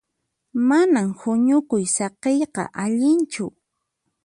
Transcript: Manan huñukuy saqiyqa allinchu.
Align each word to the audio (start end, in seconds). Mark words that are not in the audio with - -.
Manan 0.67 1.07
huñukuy 1.19 1.83
saqiyqa 1.95 2.63
allinchu. 2.83 3.45